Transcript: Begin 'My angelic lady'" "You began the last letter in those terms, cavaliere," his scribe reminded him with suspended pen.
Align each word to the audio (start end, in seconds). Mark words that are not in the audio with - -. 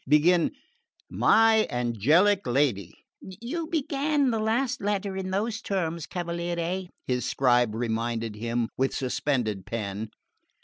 Begin 0.07 0.49
'My 1.11 1.67
angelic 1.69 2.47
lady'" 2.47 3.05
"You 3.43 3.67
began 3.67 4.31
the 4.31 4.39
last 4.39 4.81
letter 4.81 5.15
in 5.15 5.29
those 5.29 5.61
terms, 5.61 6.07
cavaliere," 6.07 6.87
his 7.05 7.23
scribe 7.29 7.75
reminded 7.75 8.35
him 8.35 8.67
with 8.75 8.95
suspended 8.95 9.63
pen. 9.67 10.09